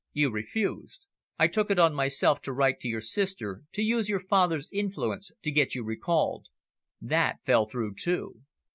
You 0.13 0.31
refused. 0.31 1.05
I 1.37 1.45
took 1.47 1.69
it 1.69 1.77
on 1.77 1.93
myself 1.93 2.41
to 2.41 2.51
write 2.53 2.79
to 2.79 2.87
your 2.87 3.01
sister 3.01 3.61
to 3.73 3.83
use 3.83 4.09
your 4.09 4.19
father's 4.19 4.71
influence 4.73 5.29
to 5.43 5.51
get 5.51 5.75
you 5.75 5.83
recalled. 5.83 6.47
That 6.99 7.45
fell 7.45 7.67
through 7.67 7.93
too." 7.93 8.41